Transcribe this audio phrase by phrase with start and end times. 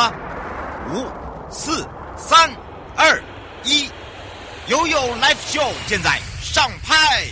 [0.00, 0.14] 吗？
[0.94, 1.04] 五、
[1.50, 2.50] 四、三、
[2.96, 3.22] 二、
[3.64, 3.86] 一，
[4.68, 7.26] 悠悠 Live Show 现在上拍。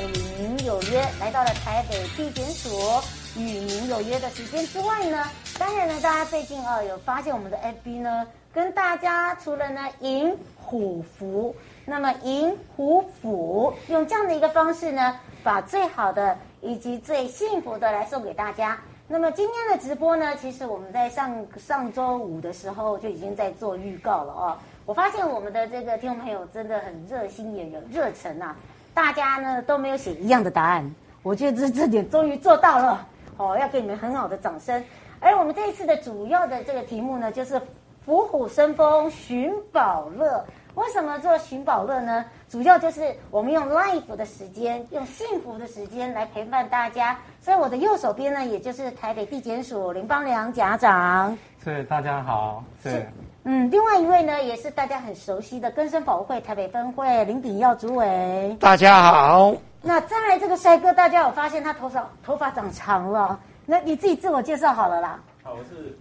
[0.00, 0.06] 与
[0.38, 3.02] 您有约，来到了台北地检署
[3.36, 5.28] 与您有约的时间之外呢，
[5.64, 18.76] 当然呢，大家最近、哦、有发现我们的 FB 呢，跟大家除了呢迎虎符，那么迎虎符用这样的一个方式呢，把最好的以及最幸福的来送给大家。
[19.06, 24.58] 那么今天的直播呢，其实我们在上上周五的时候就已经在做预告了哦。
[24.84, 28.56] 我发现我们的这个听众朋友真的很热心也有热忱啊。
[28.92, 30.92] 大家呢都没有写一样的答案，
[31.22, 33.06] 我觉得这这点终于做到了
[33.36, 34.84] 哦，要给你们很好的掌声。
[35.22, 37.60] 而我们这一次的主要的这个题目呢，就是
[38.04, 40.44] 伏虎生风寻宝乐。
[40.74, 42.24] 为什么做寻宝乐呢？
[42.48, 47.16] 主要就是我们用 life 的时间，用幸福的时间来陪伴大家。
[47.40, 51.38] 所以我的右手边呢，也就是台北地检署林邦良检察长。
[51.62, 53.06] 是大家好，是。
[53.44, 58.56] 嗯，另外一位呢，也是大家很熟悉的根生保护会台北分会林炳耀主委。
[58.58, 59.54] 大家好。
[59.82, 63.38] 那再来这个帅哥，大家有发现他头上头发长长了？
[63.64, 65.22] 那你自己自我介绍好了啦。
[65.42, 65.96] 好，我是，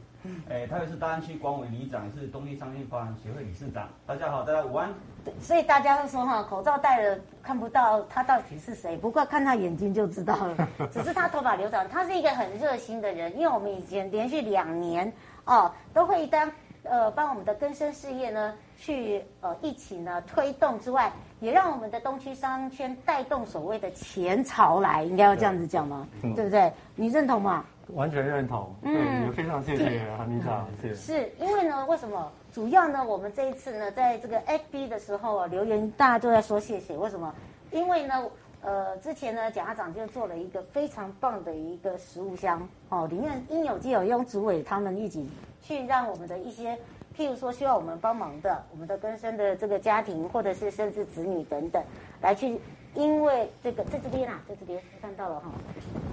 [0.49, 3.87] 诶，台北市大安区管委里长，是东立商业发展协会理事长。
[4.05, 4.93] 大家好，大家午安。
[5.39, 10.67] 所以大家都说哈，口罩戴了看不到他到底是谁，不过看他眼睛就知道了。
[10.91, 15.11] 只是他头发留长，他是一个很热心的人，因为我们以前连续两年
[15.45, 16.51] 哦都会当。
[16.83, 26.07] 呃，帮我们的更生事业呢，去呃一起呢推动之外，也让我们的东区商圈带动所谓的前潮来，应该要这样子讲吗？
[26.19, 26.73] 对，对不对？
[26.95, 27.63] 你认同吗？
[27.93, 28.73] 完全认同。
[28.81, 30.95] 嗯，也非常谢谢韩理事长，谢谢。
[30.97, 32.31] 是因为呢，为什么？
[32.51, 36.97] 主要呢，我们这一次呢，在这个 FB 的时候啊，留言大家都在说谢谢。
[36.97, 37.31] 为什么？
[37.71, 38.23] 因为呢，
[38.61, 45.29] 呃，之前呢，检察长就做了一个非常棒的一个食物箱哦，里面应有尽有，用主委他们一起。
[45.63, 46.75] 去让我们的一些，
[47.17, 51.83] 譬如说需要我们帮忙的，我们的更生的这个家庭，或者是甚至子女等等，
[52.21, 52.59] 来去，
[52.93, 55.51] 因为这个在这边啊，在这边看到了哈。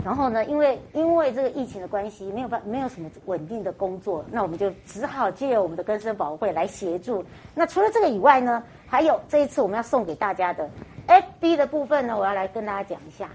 [0.05, 7.25] 然后呢，因为因为这个疫情的关系，没有办没有什么稳定的工作，那我们就只好借我们的更生保护会来协助。
[7.55, 10.69] 那除了这个以外呢，还有这一次我们要送给大家的
[11.07, 13.31] FB 的部分呢，我要来跟大家讲一下。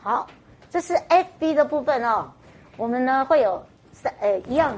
[0.00, 0.26] 好，
[0.70, 2.30] 这是 FB 的部分哦，
[2.76, 4.76] 我们呢会有三呃一样。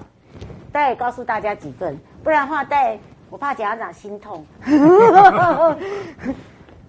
[0.75, 2.99] 再告诉大家几份，不然的话，带
[3.31, 4.45] 我怕检察长心痛。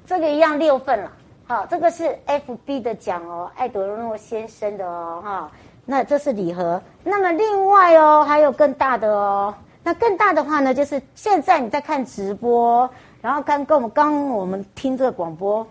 [0.07, 1.12] 这个一样六份了，
[1.46, 5.51] 好，这个是 FB 的奖哦，艾德诺先生的哦，哈，
[5.85, 6.81] 那这是礼盒。
[7.03, 9.53] 那么另外哦，还有更大的哦，
[9.84, 12.90] 那更大的话呢，就是现在你在看直播，
[13.22, 15.67] 然后刚跟我们刚我们听这个广播，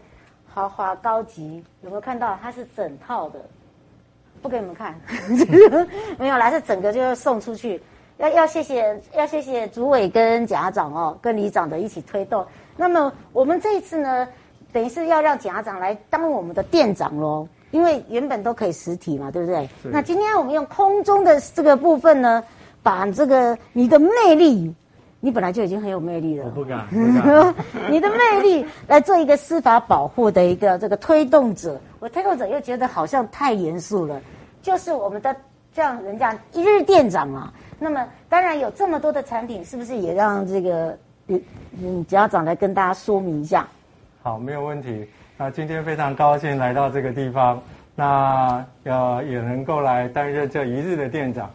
[0.46, 2.38] 豪华高级，有没有看到？
[2.41, 3.41] 它是整套的，
[4.41, 4.94] 不给你们看，
[6.16, 7.82] 没有啦，是整个就要送出去。
[8.19, 12.47] 要要谢谢要谢谢主委跟检察长哦，跟李长的一起推动。
[12.76, 14.26] 那么我们这一次呢，
[14.72, 19.69] 等于是要让检察长来当我们的店长喽，因为原本都可以实体嘛，对不对？
[19.82, 22.42] 那今天我们用空中的这个部分呢，
[22.82, 24.72] 把这个你的魅力，
[25.19, 27.54] 你本来就已经很有魅力了，我不敢， 不敢
[27.91, 31.81] 你的魅力来做一个司法保护的一个这个推动者。
[31.98, 34.20] 我推动者又觉得好像太严肃了，
[34.62, 35.34] 就是我们的
[35.72, 37.52] 这样人家一日店长啊。
[37.84, 40.96] 那么当然有这么多的产品，是不是也让这个
[41.28, 43.68] 嗯检察长来跟大家说明一下？
[44.22, 45.06] 好，没有问题。
[45.36, 47.62] 那今天非常高兴来到这个地方，
[47.94, 51.50] 那要也能够来担任这一日的店长。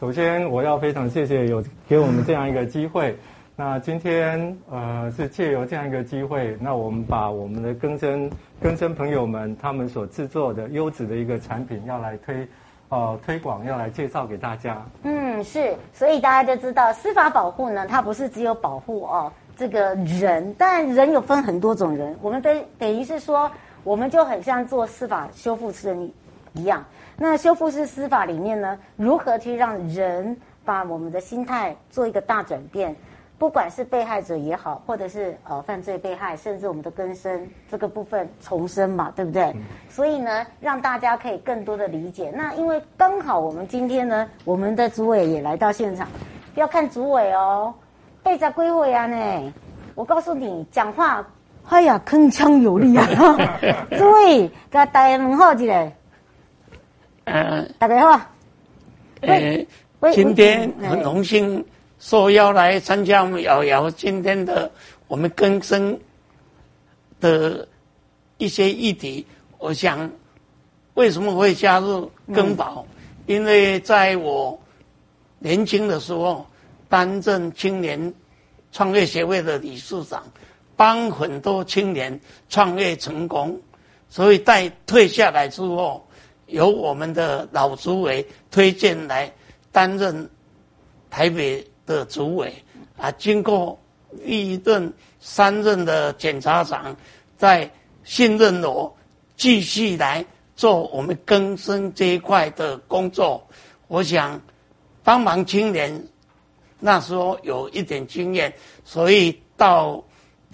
[0.00, 3.14] 首先，我要非常谢谢有给我们这样一个机会。
[3.54, 12.48] 那今天呃是借由这样一个机会，那我们把我们的更生更生朋友们他们所制作的优质的一个产品要来推。
[12.94, 14.80] 呃，推广要来介绍给大家。
[15.02, 22.16] 嗯，是，所以大家就知道司法保护呢，它不是只有保护哦这个人，但人有分很多种人。
[22.22, 23.50] 我们等等于是说，
[23.82, 26.08] 我们就很像做司法修复师
[26.52, 26.84] 一样。
[27.16, 32.94] 那修复式司法里面呢，如何去让人把我们的心态做一个大转变？
[33.36, 39.42] 不管是被害者也好，或者是呃犯罪被害，甚至我们的更生这个部分重生嘛，对不对？
[39.54, 42.32] 嗯、所以呢，让大家可以更多的理解。
[42.34, 46.08] 那因为刚好我们今天呢，我们的主委也来到现场，
[46.54, 47.74] 不要看主委哦，
[48.22, 49.52] 背着归位啊呢。
[49.96, 51.26] 我告诉你，讲话
[51.68, 53.06] 哎呀铿锵有力啊！
[53.98, 55.92] 主委，给大家问好一个。
[57.24, 58.26] 嗯，大家好。
[59.22, 61.64] 呃，今天很荣幸。
[62.04, 64.70] 受邀来参加我们瑶瑶今天的
[65.08, 65.98] 我们更生
[67.18, 67.66] 的
[68.36, 69.26] 一些议题。
[69.56, 70.10] 我想，
[70.92, 72.86] 为什么会加入更保？
[72.90, 74.60] 嗯、因为在我
[75.38, 76.46] 年轻的时候，
[76.90, 78.12] 担任青年
[78.70, 80.22] 创业协会的理事长，
[80.76, 82.20] 帮很多青年
[82.50, 83.58] 创业成功，
[84.10, 86.06] 所以在退下来之后，
[86.48, 89.32] 由我们的老主委推荐来
[89.72, 90.28] 担任
[91.08, 92.52] 台北的主委
[92.96, 93.78] 啊，经过
[94.24, 96.96] 一任三任的检察长，
[97.36, 97.70] 在
[98.04, 98.94] 信任我，
[99.36, 100.24] 继续来
[100.56, 103.46] 做我们更生这一块的工作。
[103.88, 104.40] 我想
[105.02, 106.02] 帮忙青年，
[106.78, 108.52] 那时候有一点经验，
[108.84, 110.02] 所以到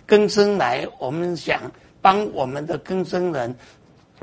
[0.06, 3.54] 更生来，我们想帮我们的更生人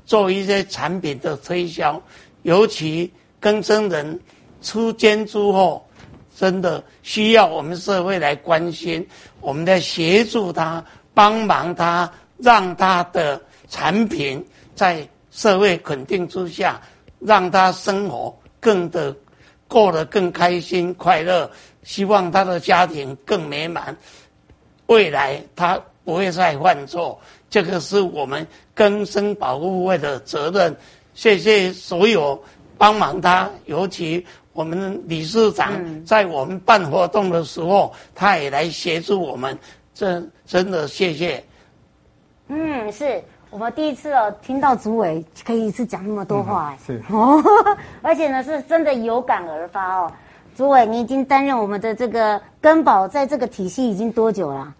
[0.05, 2.01] 做一些产品的推销，
[2.41, 4.19] 尤其更生人
[4.61, 5.86] 出监之后。
[6.37, 9.03] 真的需要我们社会来关心，
[9.41, 12.07] 我们来协助他，帮忙他，
[12.37, 14.45] 让他的产品
[14.75, 16.79] 在社会肯定之下，
[17.17, 19.15] 让他生活更的
[19.67, 21.49] 过得更开心快乐，
[21.81, 23.97] 希望他的家庭更美满，
[24.85, 27.19] 未来他不会再犯错。
[27.49, 28.45] 这个是我们
[28.75, 30.77] 更生保护会的责任。
[31.15, 32.39] 谢谢所有
[32.77, 34.23] 帮忙他，尤其。
[34.57, 35.71] 我们理事长
[36.03, 39.55] 在我们办活动的时候，嗯、他也来协助我们，
[39.93, 41.43] 真真的谢谢。
[42.47, 47.39] 嗯，是我们第一次哦，听到主委可以一次讲那么多话，嗯、是哦，
[48.01, 50.11] 而且呢是真的有感而发哦。
[50.55, 54.73] 主委，你已经担任我们的这个根宝，在这个体系已经多久了？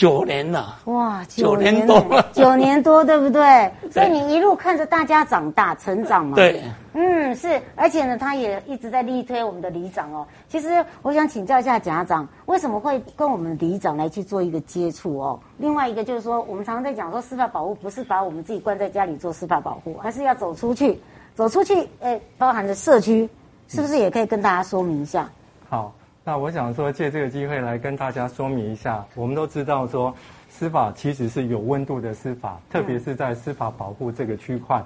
[0.00, 3.70] 九年了，哇，九年多了， 九年多，对不对？
[3.92, 6.36] 所以你一路看着大家长大成长嘛。
[6.36, 6.62] 对，
[6.94, 10.26] 嗯，是，而且呢，他也一直在力推我们的里长哦。
[10.48, 15.38] 其实我想请教一下家长，为什么会跟我们里长来去做一个接触哦？
[15.58, 20.98] 另外一个就是说，我们常常在讲说司法保护不是把我们自己关在家里做司法保护，而是要走出去，
[21.34, 23.28] 走出去，诶，包含着社区，
[23.68, 25.28] 是不是也可以跟大家说明一下？
[25.68, 25.92] 好。
[26.30, 29.04] 那我想说，借这个机会来跟大家说明一下。
[29.16, 30.14] 我们都知道说，
[30.48, 34.80] 司法其实是有温度的司法，特别是在司法保护这个区块。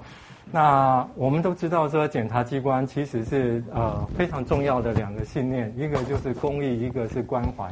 [0.51, 7.71] 那我们都知道说，检察机关其实是呃非常重要的两个信念，一个就是公益，一个是关怀。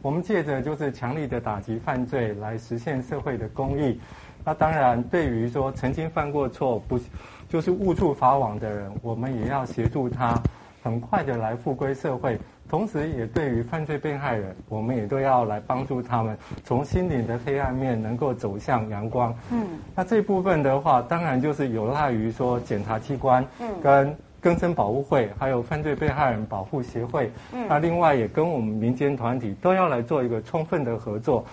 [0.00, 4.00] 我们借着就是强力的打击犯罪来实现社会的公益。
[4.44, 7.00] 那当然，对于说曾经犯过错不
[7.48, 10.40] 就是误触法网的人，我们也要协助他
[10.84, 12.38] 很快的来复归社会。
[12.68, 19.34] 同时，也对于犯罪被害人，我们也都要来帮助他们，从心灵的黑暗面能够走向阳光。
[19.50, 31.44] 嗯，那这部分的话，当然就是有赖于说检察机关，嗯，跟更生保护会，还有犯罪被害人保护协会，嗯，那另外也跟我们民间团体都要来做一个充分的合作。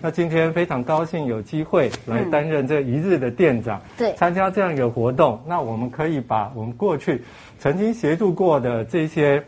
[0.00, 7.22] 那今天非常高兴有机会来担任这一日的店长，对，参加这样一个活动，那我们可以把我们过去
[7.58, 9.44] 曾经协助过的这些。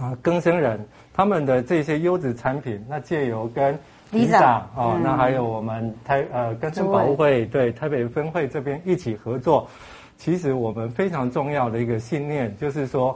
[0.00, 0.80] 啊，更生人
[1.12, 3.78] 他们的这些优质产品，那借由跟
[4.10, 9.68] 里长啊、哦嗯，那还有我们台呃更生保护会对台北分会这边一起合作，
[10.16, 13.14] 其实我们非常重要的一个信念就是说，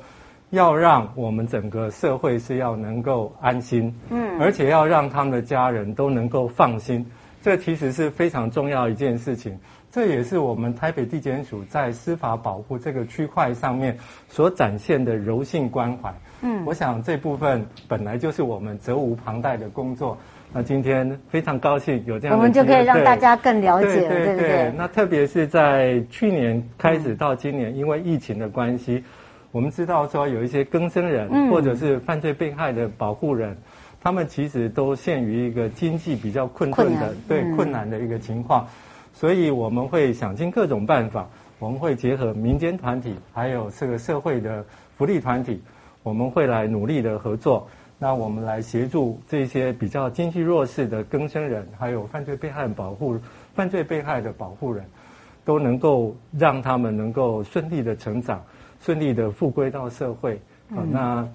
[0.51, 7.05] 要让我们整个社会是要能够安心，嗯，而且要让他们的家人都能够放心，
[7.43, 9.59] 这其实是非常重要一件事情。
[9.95, 13.97] 这也是我们台北地检署在司法保护这个区块上面
[14.29, 16.13] 所展现的柔性关怀。
[16.43, 20.19] 嗯，我想这部分本来就是我们责无旁贷的工作。
[20.53, 24.73] 那今天非常高兴有这样的，我们就可以让大家更了解了，对对？
[24.77, 29.05] 那特别是在去年开始到今年，因为疫情的关系，
[29.53, 33.57] 我们知道说有一些更生人或者是犯罪被害的保护人，
[34.03, 38.67] 他们其实都陷于一个经济比较困顿的对困难的一个情况。
[39.15, 41.27] 所以我们会想尽各种办法，
[41.61, 44.63] 我们会结合民间团体，还有这个社会的
[44.99, 45.63] 福利团体，
[46.03, 47.67] 我们会来努力的合作。
[47.97, 53.17] 那我们来协助这些比较经济弱势的更生人，还有犯罪被害保护、
[53.55, 54.85] 犯罪被害的保护人，
[55.45, 58.45] 都能够让他们能够顺利的成长，
[58.81, 60.41] 顺利的复归到社会。
[60.71, 61.29] 嗯、好，那。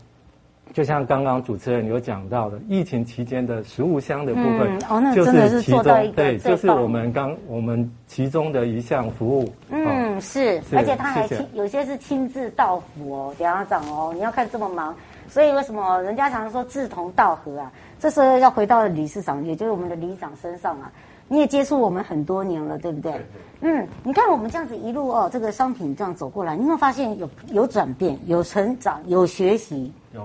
[0.73, 5.83] 就像刚刚主持人有讲到的，疫情期间的食物箱的部分，嗯哦、那真的是其中
[6.15, 9.51] 对，就是我们刚我们其中的一项服务。
[9.69, 14.95] 嗯，哦、是，是，而且他还亲有些是亲自到府哦，家长哦，你要看这么忙，
[15.27, 17.71] 所以为什么人家常常说志同道合啊？
[17.99, 20.91] 这时候要回到理事长，也就是我们的里长身上啊。
[21.27, 23.11] 你也接触我们很多年了，对不对？
[23.11, 23.21] 对，
[23.61, 23.71] 对。
[23.71, 29.91] 嗯，你看我们这样子一路哦，这个商品这样走过来，你有没有发现有有转变、有成长、有学习？
[30.13, 30.23] 有。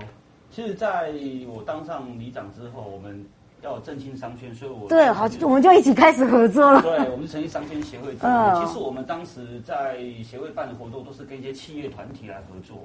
[0.55, 1.11] 其实在
[1.49, 3.25] 我当上里长之后，我们
[3.61, 6.81] 要振兴商圈，所以我对，好，我们就一起开始合作了。
[6.81, 8.15] 对，我们是成立商圈协会。
[8.21, 12.77] 嗯，其实我们当时在协会办的活动都是跟一些企业团体来合作。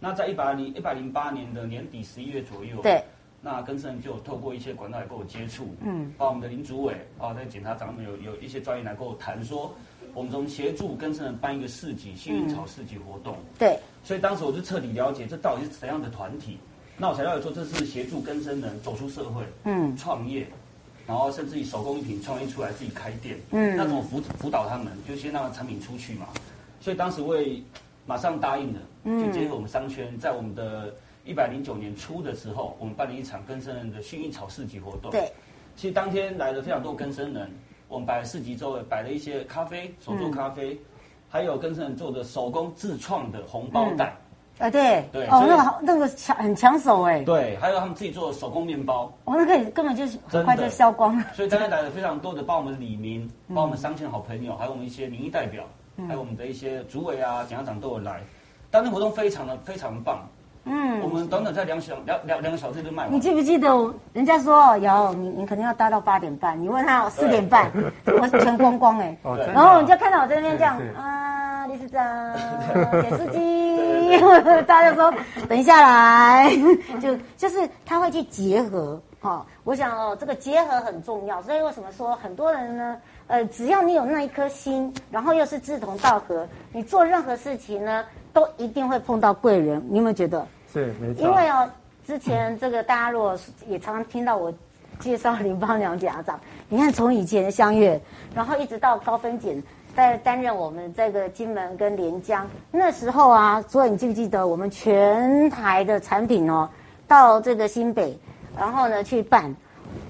[0.00, 3.00] 那在一百零一百零八年的年底十一月左右，对，
[3.40, 9.72] 那根生人就透过一些管道来跟我接触，嗯，把我们的林主委啊，在检察长们有有一些专员来跟我谈说，
[10.12, 16.58] 我们从协助根生人办一个市集，幸运草市集活动，嗯，对，所以当时我就彻底了解这到底是怎样的团体，
[16.98, 20.46] 那我才了解说这是协助更生人走出社会，嗯，创业，
[21.06, 26.26] 然后甚至于手工艺品创业出来自己开店，嗯，那怎么辅辅导他们，就先让产品出去嘛，
[26.80, 27.62] 所以当时为
[28.06, 30.94] 马上答应了，就结合我们商圈，在我们的
[31.26, 35.10] 一百零九年初的时候，我们办了一场更生人的薰衣草市集活动。
[35.10, 35.30] 对，
[35.76, 37.50] 其实当天来了非常多更生人，
[37.88, 40.78] 我们摆了市集周围摆了一些咖啡，手做咖啡，嗯、
[41.28, 44.16] 还有更生人做的手工自创的红包袋。
[44.58, 47.20] 啊，对，对，哦，那个好，那个抢很抢手哎。
[47.24, 49.12] 对，还有他们自己做的手工面包。
[49.24, 51.24] 哦，那个根本就是很快就销光了。
[51.34, 55.64] 所以今天来了非常多的，帮我们的里民，包括我们商圈好朋友，还有我们一些民意代表。
[56.06, 58.20] 还有我们的一些主委啊、检察长都有来，
[58.70, 60.28] 当天活动非常的非常棒。
[60.64, 63.14] 嗯，我们短短在两小两两两个小时就卖完。
[63.14, 63.68] 你记不记得
[64.12, 67.72] 人家说有你你肯定要待到八点半，你问他四点半，
[68.04, 69.16] 我全光光哎。
[69.54, 72.04] 然后你就看到我在那边这样啊，理事长、
[73.00, 73.38] 点司机，
[74.66, 75.12] 大家就说
[75.48, 76.50] 等一下来，
[77.00, 79.44] 就就是他会去结合哈。
[79.64, 82.96] 我想哦，这个结合很重要，所以为什么说很多人呢？
[83.28, 89.84] 呃，只要你有那一颗心，然后又是志同道合，你做任何事情呢，都一定会碰到贵人。
[89.88, 90.46] 你有没有觉得？
[90.72, 91.22] 是，没错。
[91.24, 91.68] 因为哦，
[92.06, 93.36] 之前这个大家如果
[93.66, 94.52] 也常常听到我
[95.00, 98.00] 介绍林邦良检察长，你看从以前相约，
[98.32, 99.60] 然后一直到高分检
[99.96, 106.68] 在担任我们这个金门跟连江那时候啊，所以你记不记得我们全台的产品哦，
[107.08, 108.16] 到这个新北，
[108.56, 109.52] 然后呢去办。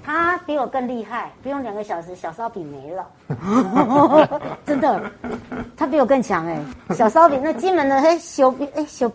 [0.03, 3.07] 他比我更厉害，不用两个小时，小烧饼没了，
[4.65, 5.09] 真的，
[5.77, 6.95] 他比我更强哎、欸。
[6.95, 9.09] 小烧饼那金门的嘿小饼哎小，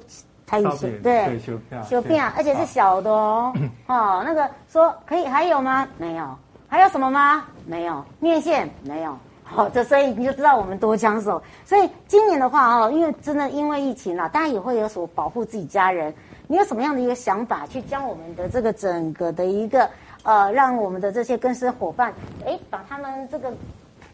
[0.47, 1.39] 台语修对
[1.83, 3.53] 小饼啊，而且是小的哦。
[3.89, 5.87] 哦，那个说可以还有吗？
[5.99, 6.25] 没有，
[6.69, 7.45] 还有什么吗？
[7.67, 9.19] 没有，面线没有。
[9.55, 11.43] 好，这所以你就知道我们多抢手。
[11.65, 16.13] 所以今年的话哦，因为真的因为疫情啊，大家也会有所保护自己家人。
[16.49, 19.89] 你有什么样的一个想法，去将我们的这个整个的一个？
[20.25, 22.15] 呃，让我们的这些更生伙伴，
[22.47, 23.53] 哎，把他们这个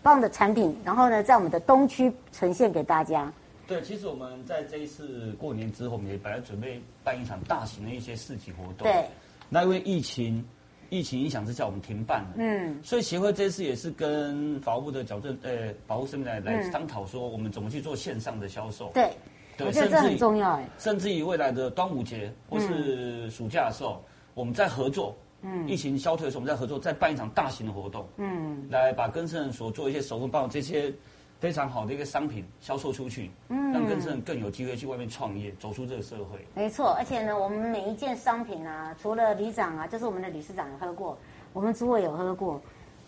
[0.03, 3.31] 棒的产品，然后呢，在我们的东区呈现给大家。
[3.67, 8.91] 对，其实我们在这一次过年之后，我们也本来准备办一场大型的一些市集活动。
[8.91, 9.05] 对。
[9.51, 10.43] 那因为疫情，
[10.91, 12.35] 疫情影响之下，我们停办了。
[12.39, 12.79] 嗯。
[12.83, 18.91] 所以协会这次也是跟法务部的矫正，呃，保护生命来来商讨说，我们怎么去做线上的销售。
[18.95, 19.11] 对。
[19.57, 20.69] 对，我觉得这很重要哎。
[20.79, 24.05] 甚至于未来的端午节或是暑假的时候，嗯、
[24.35, 25.17] 我们在合作。
[25.41, 30.93] 嗯，疫情消退的时候，我们在合作，再办一场大型的活动，嗯，来把更生人所做一些手工包这些
[31.41, 36.45] 非常好的一个商品销售出去，嗯，让更生人更有机会去外面创业，走出这个社会。
[36.55, 41.17] 没错，而且呢，我们每一件商品啊，除了里长啊，就是我们的理事长有喝过，
[41.53, 42.61] 我们主委有喝过，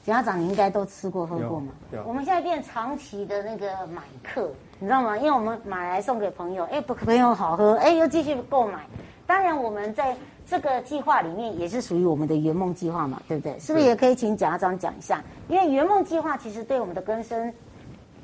[0.05, 1.73] 检察长你应该都吃过喝过嘛？
[1.93, 2.05] 有。
[2.07, 5.19] 我们现在变长期的那个买客，你知道吗？
[5.19, 8.87] 因为我们买来送给朋友，哎，不朋友好喝，哎，又继续购买。
[9.27, 10.17] 当然我们在。
[10.47, 13.57] 这个计划里面也是属于我们的圆梦计划嘛，对不对？
[13.61, 15.23] 是不是也可以请检察长讲一下？
[15.47, 17.55] 因为圆梦计划其实对我们的根生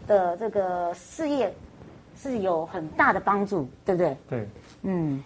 [0.07, 1.53] 的这个事业
[2.17, 4.17] 是有很大的帮助，对不对？
[4.29, 4.49] 对，
[4.83, 5.25] 嗯，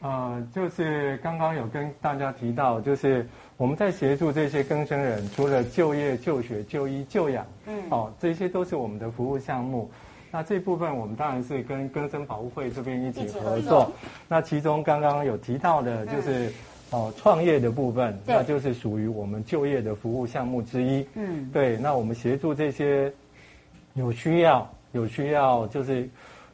[0.00, 3.26] 呃，就是刚刚有跟大家提到，就是
[3.56, 9.90] 我们在协助这些更生人，除了就业、就学、就医、就养，嗯，哦，这些都是我们的服务项目。
[10.30, 13.92] 那这部分我们当然是跟更生保护会这边一起合作。
[14.26, 16.52] 那其中刚刚有提到的，就是
[16.90, 21.06] 哦创业的部分，那就是属于我们就业的服务项目之一。
[21.14, 21.76] 嗯，对。
[21.76, 23.12] 那我们协助这些
[23.94, 26.08] 有需要、有需要就是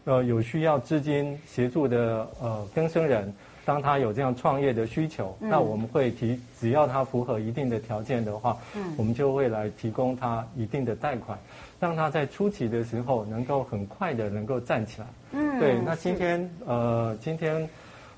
[0.05, 3.33] 呃有需要资金协助的呃更生人，
[3.65, 11.39] 当他有这样创业的需求，那我们会提，只要他符合一定的条件的话，嗯，我们就会来提供他一定的贷款。
[11.79, 15.07] 让他在初期的时候能够很快的能够站起来。
[15.33, 15.81] 嗯，对。
[15.81, 17.67] 那今天呃，今天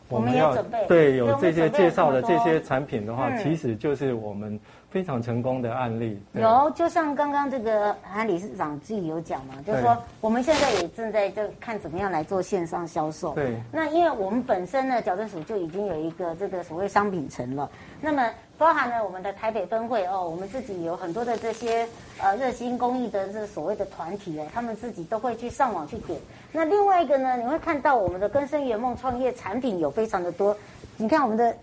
[0.08, 4.58] 我们要对有这些介绍的这些产品的话，其实就是我们
[4.92, 6.22] 非常成功的案例。
[6.34, 13.34] 有，就像刚刚这个韩理事长自己有讲嘛，就是说我们现在也正在就看怎么样来做线上销售。
[13.34, 13.58] 对。
[13.72, 17.68] 那因为我们本身呢，矫正署就已经有一个这个所谓商品城了。
[18.00, 18.30] 那么。
[18.58, 21.84] 包含了我们的台北分会哦，我们自己有很多的这些
[22.20, 26.20] 呃热心公益的这所谓的团体哦，他们自己都会去上网去点。
[26.52, 30.56] 那另外一个呢，你会看到我们的根生圆梦创业产品有非常的多，
[30.96, 31.56] 你看我们的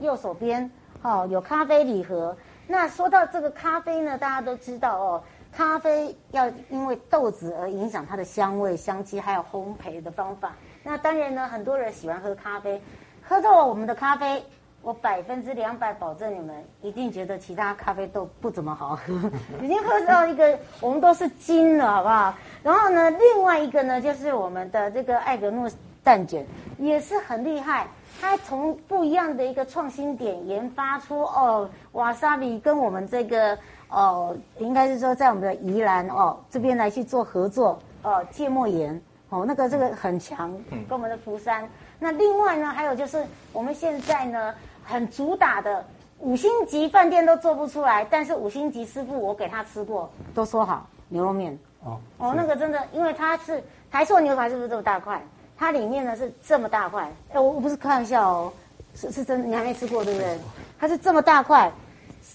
[0.00, 0.70] 右手边，
[1.02, 2.34] 哦，有咖啡礼盒。
[2.70, 10.52] 那说到这个咖啡呢，大家都知道哦，咖啡要因为豆子而影响它的香味、香气，还有烘焙的方法。
[10.82, 12.80] 那当然呢，很多人喜欢喝咖啡，
[13.26, 14.44] 喝到了我们的咖啡，
[14.82, 19.14] 我百分之两百保证你们一定觉得其他咖啡都不怎么好喝，
[19.62, 22.34] 已经喝到一个我们都是精了，好不好？
[22.62, 25.70] 然后呢，另外一个呢，就是我们的这个艾格诺
[26.08, 26.42] 蛋卷
[26.78, 27.86] 也是很厉害。
[28.18, 33.56] 它从不一样的一个创新点研发出哦，瓦萨比跟我们这个
[33.90, 38.98] 哦，应该是说在我们的宜兰哦这边来去做合作哦，芥末盐
[39.28, 41.68] 哦，那个这个很强，跟我们的福山。
[41.98, 43.22] 那另外呢，还有就是
[43.52, 45.84] 我们现在呢很主打的
[46.20, 55.22] 五星级饭店都做不出来，但是五星级师傅我给他吃过，都说好牛肉面哦哦，那个真的，因为它是台塑牛排，是不是这么大块？
[55.58, 58.52] 它里面呢是这么大块，哎，我我不是开玩笑哦，
[58.94, 60.38] 是是真的，你还没吃过对不对？
[60.78, 61.70] 它是这么大块，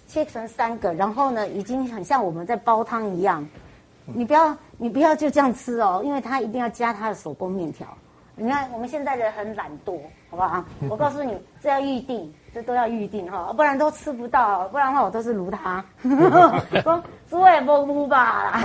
[0.07, 3.47] 切成三个，然后呢，已经很像我们在煲汤一样。
[4.05, 7.87] 你不要你不要就这样吃哦，因为它一定要加它的手工面条。
[8.35, 9.99] 你看我们现在人很懒惰，
[10.29, 10.65] 好不好？
[10.89, 12.33] 我告诉你，这要预定。
[12.53, 14.67] 这都要预定哈，不然都吃不到。
[14.67, 15.83] 不然的话，我都是卤汤。
[16.83, 18.61] 说猪也不卤吧啦。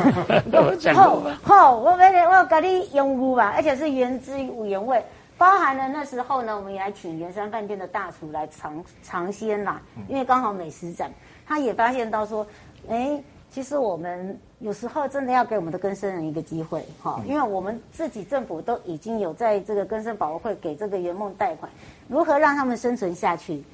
[0.95, 1.97] 好，好，我我
[2.47, 5.03] 给你用卤吧，而且是原汁原味，
[5.39, 9.81] 包含了那时候呢，我们也来请圆山饭店的大厨来尝尝鲜啦。
[10.07, 11.11] 因为刚好美食展，
[11.47, 12.47] 他也发现到说，
[12.91, 13.19] 哎，
[13.51, 21.71] 其实我们有时候真的要给我们的更生人一个机会哈，因为我们自己政府都已经有在这个更生保护会给这个圆梦贷款，
[22.07, 23.65] 如何让他们生存下去？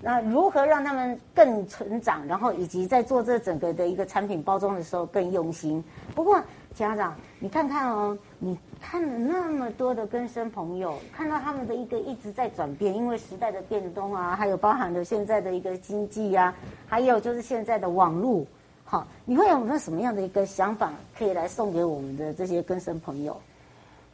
[0.00, 5.82] 那如何让他们更成长，然后以及在做这整个的一个产品包装的时候更用心。
[6.14, 6.42] 不过
[6.74, 16.54] 家长，你看看哦，你看了那么多的根生朋友，看到他们的一个一直在转变，因为时代的变动啊，还有包含了现在的一个经济啊，
[16.86, 18.44] 还有就是现在的网络，
[18.84, 23.40] 好，你会有没有什么样的一个想法可以来送给我们的这些根生朋友？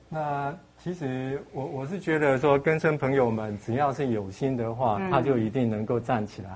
[0.09, 0.55] 那。
[0.83, 6.49] 其实我我是觉得说，更生朋友们只要是有心的话，嗯、他就一定能够站起来。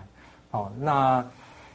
[0.51, 1.23] 好，那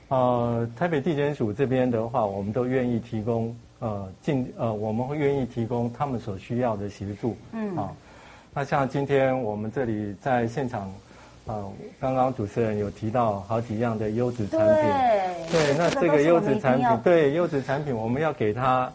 [0.08, 7.38] 呃台北地检署这边的话，我们都愿意提供呃进呃我们会愿意提供他们所需要的协助。
[7.52, 7.76] 嗯。
[7.76, 7.96] 好，
[8.52, 10.92] 那像今天我们这里在现场，
[11.46, 11.64] 啊
[12.00, 14.68] 刚刚主持人有提到好几样的优质产品。
[15.52, 15.76] 对。
[15.76, 18.92] 对，那这个优质产品，对优质产品，我们要给他。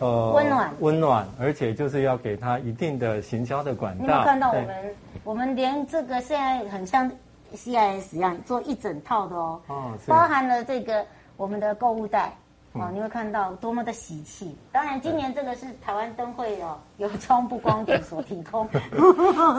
[0.00, 4.04] 呃，温暖，温暖，而且就是要给他一定的行销的管道。
[4.04, 4.94] 你有看到我们？
[5.24, 7.10] 我们连这个现在很像
[7.54, 9.60] CIS 一样，做一整套的哦。
[9.66, 11.04] 哦，包含了这个
[11.36, 12.32] 我们的购物袋，
[12.74, 14.56] 哦，嗯、你会看到多么的喜气。
[14.70, 18.68] 当然，今年这个是台湾灯会哦，由窗布光 点所提供。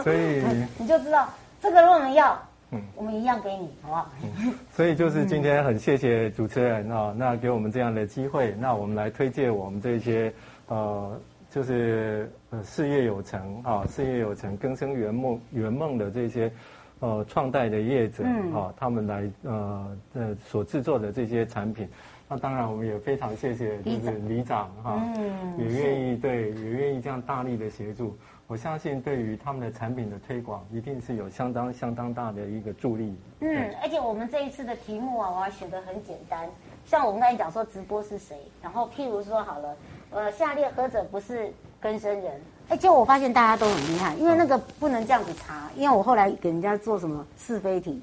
[0.04, 0.42] 所以
[0.80, 1.28] 你就知道
[1.62, 2.40] 这个如果我们要。
[2.72, 4.10] 嗯，我们一样给你，好不好？
[4.24, 10.32] 嗯，所以就是今天很谢谢主持人啊，那给我们这样的机会，那我们来推荐我们这些
[10.68, 16.52] 呃，就是呃事业有成啊，事业有成更生圆梦圆梦的这些
[17.00, 21.90] 呃创代的业者啊，他们来呃呃所制作的这些产品，
[22.28, 24.70] 那当然我们也非常谢谢就是里长。
[24.84, 28.16] 哈，嗯，也愿意对，也愿意这样大力的协助。
[28.50, 33.16] 我相信，对于他们的产品的推广，一定是有相当相当大的一个助力。
[33.42, 36.50] 嗯，而且我们这一次的题目啊，我还选的很简单，
[36.84, 39.78] 像我们刚才讲说直播是谁，然后譬如说好了，
[40.10, 42.42] 呃，下列何者不是根生人？
[42.70, 48.02] 哎，结果我发现大家都很厉害，因为那个不能这样子查，因为我后来给人家做什么是非题、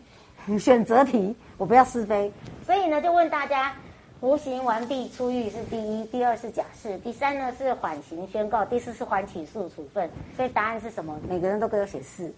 [0.60, 2.32] 选择题，我不要是非，
[2.64, 3.74] 所以呢，就问大家。
[4.26, 10.10] 服刑完毕出狱是第一，第二是假释，第三呢是缓刑宣告，第四是缓起诉处分。
[10.34, 11.16] 所以答案是什么？
[11.28, 12.34] 每个人都给我写四。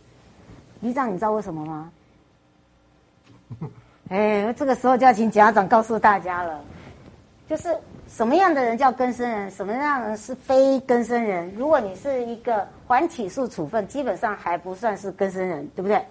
[0.82, 1.90] 局长，你知道为什么吗？
[4.10, 6.62] 哎，这个时候就要请家长告诉大家了，
[7.48, 7.74] 就是
[8.06, 11.50] 什么样的人叫更生人，什么样的人是非更生人。
[11.56, 16.04] 如果你是一个缓起诉处分，基本上还不算是更生人，对不对？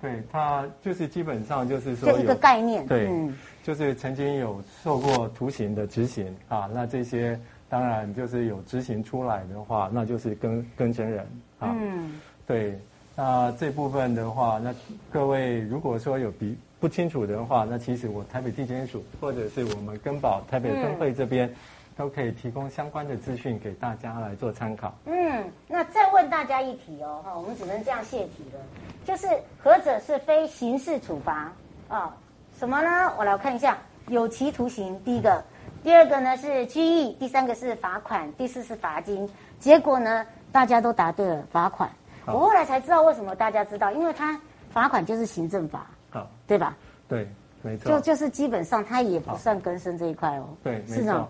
[0.00, 3.08] 嗯，对，他就是基本上就是说就一个概念，对。
[3.08, 3.36] 嗯
[3.68, 11.20] 就是曾经有受过徒刑的执行啊，那这些当然就是有执行出来的话，那就是跟跟真人
[11.58, 11.76] 啊。
[11.78, 12.80] 嗯，对，
[13.14, 14.74] 那这部分的话，那
[15.12, 21.52] 各位如果说有比不清楚的话，那其实我台北地检署或者是我们根保台北分会这边，
[21.94, 24.94] 都可以提供相关的资讯给大家来做参考。
[25.04, 28.60] 嗯，那再问大家一题哦，哈，我们只能这样泄题了，
[29.08, 29.26] 就是
[29.64, 31.50] 何者是非刑事处罚
[31.88, 32.14] 啊？
[32.58, 33.10] 什么呢？
[33.16, 35.42] 我来看一下，有期徒刑，第一个，
[35.82, 39.26] 第二个呢是拘役，第三个是罚款，第四是罚金。
[39.58, 41.88] 结果呢，大家都答对了，罚款。
[42.26, 46.76] 我后来才知道为什么大家知道，因为他罚款就是行政法，好，对吧？
[47.08, 47.26] 对，
[47.62, 47.90] 没错。
[47.90, 50.50] 就就是基本上他也不算更生这一块哦。
[50.62, 51.26] 对，没错。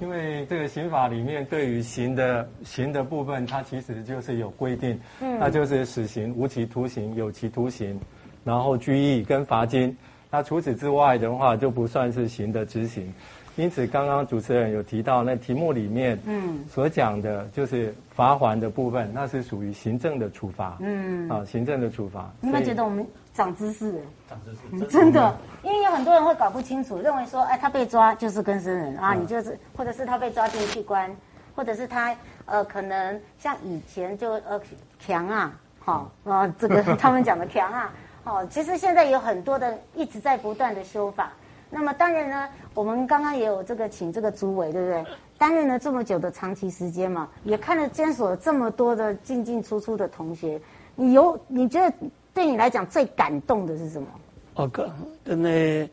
[0.00, 7.98] 因为这个刑法里面对于刑的刑的部分，它其实就是有规定，嗯，那就是死刑、无期徒刑、有期徒刑，
[8.44, 9.96] 然后拘役跟罚金。
[10.30, 13.12] 那除此之外的话，就不算是刑的执行。
[13.58, 22.30] 因此，刚刚主持人有提到那题目里面，嗯，所讲的就是罚还的部分，那是属于行政的处罚，嗯，啊，行政的处罚。
[22.40, 24.00] 你们觉得我们长知识了？
[24.28, 28.96] 长知识，嗯， 真的，因为有很多人会搞不清楚，认为说，哎，他被抓就是跟生人。
[28.96, 31.10] 啊，你就是，或者是他被抓进去关，
[31.56, 32.14] 或者是他
[32.46, 34.60] 呃，可能像以前就呃
[35.00, 37.92] 强啊，好啊，这个 他们讲的强啊，
[38.22, 41.32] 好，其实现在有很多的一直在不断的修法。
[41.70, 45.04] 那么当然呢，我们刚刚也有这个请这个主委，对不对？
[45.36, 50.60] 担任了这么久的长期时间嘛，也看了监所这么多的进进出出的同学，
[50.96, 51.94] 你有你觉得
[52.34, 54.08] 对你来讲最感动的是什么？
[54.54, 54.90] 我哥，
[55.24, 55.88] 真的，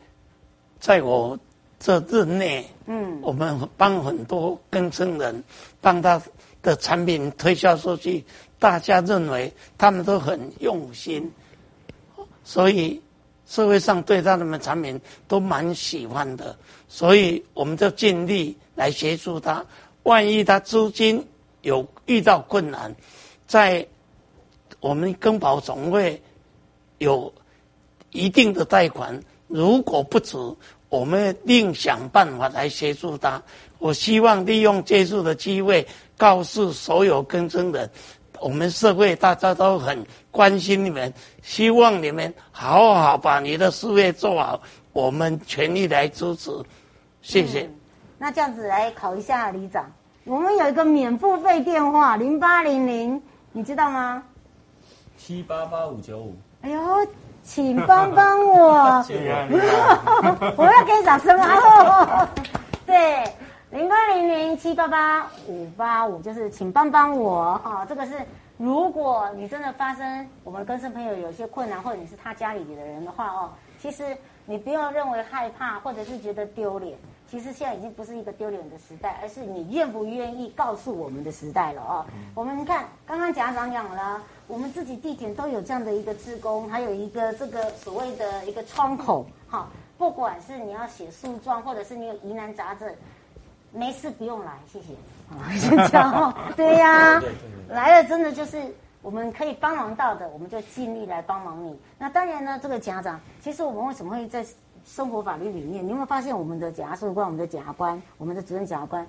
[0.80, 1.38] 在我
[1.78, 5.44] 这日内，嗯，我们帮很多更生人，
[5.80, 6.20] 帮他
[6.62, 8.24] 的产品推销出去，
[8.58, 11.30] 大家认为他们都很用心，
[12.42, 13.00] 所以。
[13.46, 16.56] 社会上对他们的产品都蛮喜欢的，
[16.88, 19.64] 所以我们就尽力来协助他。
[20.02, 21.24] 万一他资金
[21.62, 22.94] 有遇到困难，
[23.46, 23.86] 在
[24.80, 26.20] 我们更保总会
[26.98, 27.32] 有
[28.10, 30.56] 一定的贷款，如果不足，
[30.88, 33.42] 我们另想办法来协助他。
[33.78, 37.90] 我希望利用接触的机会，告诉所有更生人。
[38.40, 44.60] 我们社会大家都很关心你们，希望你们好好把你的事业做好，
[44.92, 46.50] 我们全力来支持，
[47.22, 47.62] 谢谢。
[47.62, 47.74] 嗯、
[48.18, 49.90] 那这样子来考一下里长，
[50.24, 53.20] 我们有一个免付费电话零八零零，
[53.52, 54.22] 你知道吗？
[55.16, 56.36] 七八八五九五。
[56.62, 57.06] 哎呦，
[57.42, 59.04] 请帮帮我！
[60.56, 62.28] 我要给你掌声啊！
[62.86, 63.24] 对。
[63.76, 67.86] 零八零零七八八五八五，就是请帮帮我哈、哦。
[67.86, 68.14] 这个是
[68.56, 76.96] 如果你真的发生我们跟生朋友有些困难，或者你是他家里的人的话哦，其实你不要认为害怕，或者是觉得丢脸。
[77.30, 82.06] 其实现在已经不是一个丢脸的时代，而是你愿不愿意告诉我们的时代了哦。
[82.14, 89.66] 嗯、我们看刚刚贾长讲了，我们自己地点都有这样的一个职工，还有一个这个所谓的一个窗口哈、哦。
[89.98, 92.90] 不管是你要写诉状，或者是你有疑难杂症。
[93.72, 94.94] 没事，不用来，谢谢。
[95.28, 96.34] 啊，先这样。
[96.56, 97.22] 对呀、啊，
[97.68, 98.62] 来了真的就是
[99.02, 101.76] 我们可以帮忙到的，我们就尽力来帮忙你。
[101.98, 104.46] 那当然呢，这个家长，其实我们为什么会在
[104.84, 105.84] 生活法律里面？
[105.84, 109.04] 你有没有发现我们的检察官、我们的检察官、我们的主任检察官，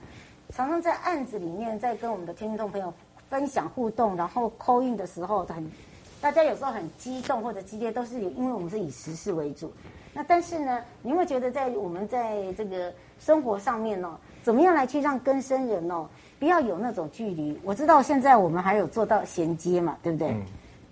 [0.49, 2.91] 常常在案子里面在跟我们的听众朋友
[3.29, 5.71] 分享互动，然后 call in 的时候很，
[6.19, 9.71] 大家有时候很激动或者激烈，都是因为我们是以实事为主。
[10.13, 14.17] 那但是呢，你会觉得在我们在这个生活上面呢、哦？
[14.47, 16.07] 怎么样来去让更生人哦，
[16.39, 17.59] 不要有那种距离？
[17.65, 20.33] 我知道现在我们还有做到衔接嘛，对不对？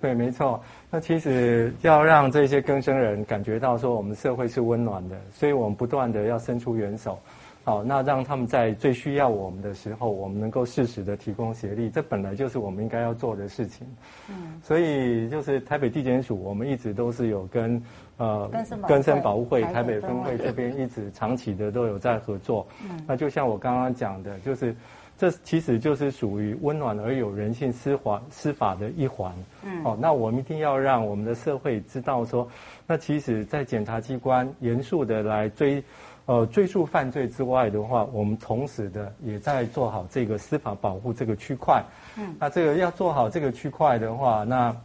[0.01, 0.61] 对，没错。
[0.91, 7.17] 那其实要让这些更生人感觉到说我们社会是温暖的，所以我们不断的要伸出援手，
[7.65, 13.87] 好，那让他们在最需要我们的时候，我们能够适时的提供协力，这本来就是我们应该要做的事情。
[14.29, 17.81] 嗯，所以就是台北地检署，我们一直都是有跟。
[18.17, 18.49] 呃，
[18.87, 22.65] 根生保护会台北分会这边一直长期的都有在合作。
[22.89, 24.73] 嗯，那就像我刚刚讲的，就是
[25.17, 29.33] 这其实就是属于温暖而有人性司法司法的一环。
[29.63, 32.47] 嗯，哦，那我们一定要让我们的社会知道说，
[32.85, 35.83] 那其实，在检察机关严肃的来追，
[36.25, 41.83] 呃，追诉犯罪之外的话，我们同时的也在做好这个司法保护这个区块。
[42.17, 44.75] 嗯，那这个要做好这个区块的话，那。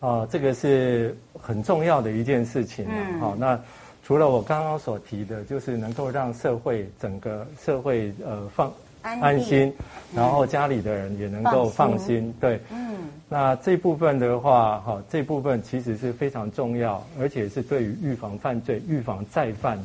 [0.00, 2.86] 啊、呃，这个是很重要的一件事情。
[2.88, 3.18] 嗯。
[3.18, 3.58] 好，那
[4.04, 8.72] 除了我刚刚所提的，就是能够让社会整个社会呃放
[9.02, 9.74] 安，心，
[10.14, 12.34] 然后家里的人也能够放心。
[12.40, 12.60] 对。
[12.70, 12.96] 嗯。
[13.28, 19.78] 那这部分的话，哈，这部分其实是非常重要，而且是对于预防犯罪、预防再犯，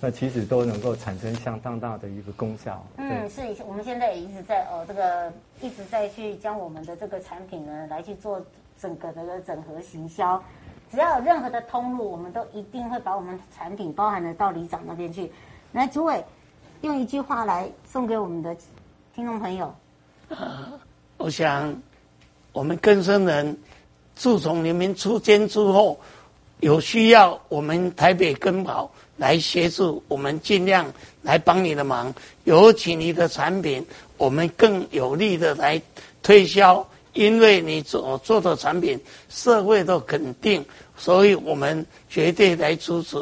[0.00, 2.84] 那其实都能够产生相当大的一个功效。
[2.96, 8.40] 嗯，是，我们现在也一直在哦，这个一直在去将我们的这个产品呢来去做。
[8.80, 10.42] 整个的整合行销，
[10.90, 15.30] 只要有任何的通路，我们都一定会把我们产品包含的到里长那边去。
[15.72, 16.24] 来，主委
[16.82, 18.56] 用一句话来送给我们的
[19.14, 19.74] 听众朋友。
[21.18, 21.74] 我想
[22.52, 23.58] 我们更生人
[24.14, 25.98] 自从你们出监之后，
[26.60, 30.90] 有需要我们台北根宝来协助，我们尽量
[31.22, 32.12] 来帮你的忙。
[32.44, 33.84] 尤其你的产品，
[34.16, 35.80] 我们更有力的来
[36.22, 36.86] 推销。
[37.12, 40.64] 因为你所做的产品，社会的肯定，
[40.96, 43.16] 所以我们绝对来支持。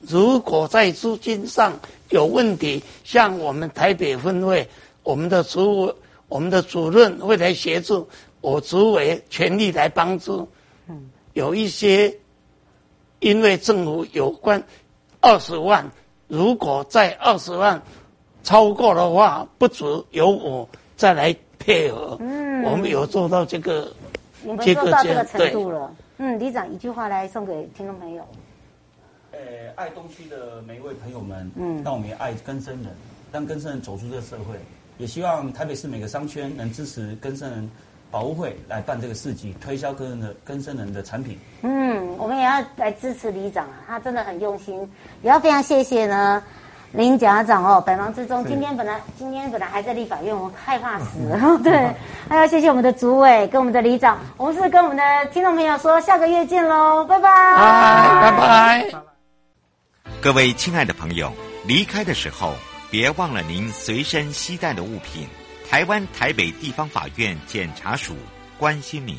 [0.00, 1.78] 如果在资金上
[2.10, 4.68] 有问题，像我们台北分会，
[5.02, 5.92] 我们的主
[6.28, 8.08] 我们的主任会来协助，
[8.40, 10.48] 我主委全力来帮助。
[10.88, 12.16] 嗯，有一些
[13.18, 14.62] 因为政府有关
[15.20, 15.90] 二十万，
[16.28, 17.82] 如果在二十万
[18.44, 21.36] 超过的话，不足由我再来。
[21.64, 23.92] 配合，嗯，我们有做到这个，
[24.42, 25.94] 你们做到这个程度了。
[26.18, 28.26] 嗯，李长一句话来送给听众朋友。
[29.32, 29.38] 呃，
[29.76, 32.92] 爱东区的每一位朋友们，嗯，让我们也爱更生人，
[33.32, 34.56] 让更生人走出这个社会。
[34.98, 37.68] 也希望台北市每个商圈能支持更生人
[38.10, 41.38] 保护会来办这个市集，推销更生的更生人的产品。
[41.62, 44.78] 嗯，我们也要来支持里长啊，他真的很用心。
[45.22, 46.42] 也要非常谢谢呢。
[46.92, 51.18] 林家长哦，百忙之中，今天本来今天本来还在立法院，我害怕死
[51.64, 51.90] 对，
[52.28, 55.02] 还要谢谢我们的主委跟我们的里长，我们是跟我们的
[55.32, 57.30] 听众朋友说，下个月见喽，拜拜，
[58.20, 58.92] 拜拜。
[60.20, 61.32] 各位亲爱的朋友，
[61.66, 62.52] 离开的时候
[62.90, 65.26] 别忘了您随身携带的物品。
[65.70, 68.12] 台湾台北地方法院检察署
[68.58, 69.16] 关心您。